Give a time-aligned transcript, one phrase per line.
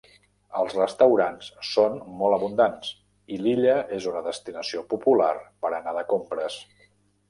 [0.61, 2.91] Els restaurants són molt abundants
[3.37, 6.63] i l'illa és una destinació popular per anar de compres.